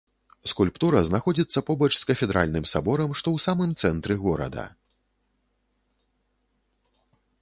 Скульптура 0.51 0.99
знаходзіцца 1.09 1.59
побач 1.67 1.89
з 1.97 2.07
кафедральным 2.11 2.65
саборам, 2.73 3.11
што 3.19 3.27
ў 3.37 3.45
самым 3.45 3.77
цэнтры 3.85 4.17
горада. 4.25 4.67